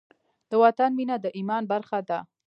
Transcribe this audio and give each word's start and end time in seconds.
د 0.49 0.51
وطن 0.63 0.89
مینه 0.97 1.15
د 1.21 1.25
ایمان 1.37 1.63
برخه 1.73 1.99
ده. 2.09 2.19